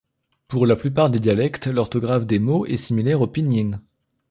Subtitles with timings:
[0.47, 3.83] Pour la plupart des dialectes, l'orthographe des mots est similaire au Pinyin.